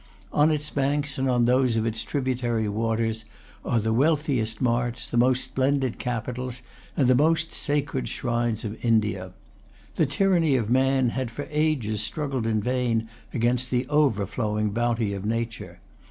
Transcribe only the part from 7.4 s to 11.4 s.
sacred shrines of India. The tyranny of man had